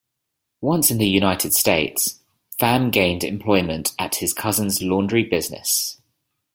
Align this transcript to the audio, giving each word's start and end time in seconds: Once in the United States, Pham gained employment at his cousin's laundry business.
Once 0.61 0.89
in 0.89 0.97
the 0.97 1.07
United 1.07 1.53
States, 1.53 2.21
Pham 2.59 2.91
gained 2.91 3.23
employment 3.23 3.91
at 3.99 4.15
his 4.15 4.33
cousin's 4.33 4.81
laundry 4.81 5.23
business. 5.23 6.01